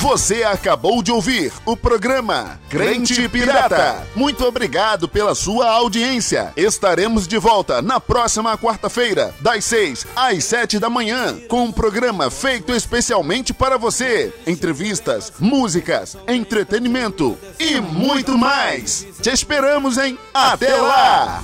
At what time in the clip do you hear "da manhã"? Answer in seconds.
10.78-11.38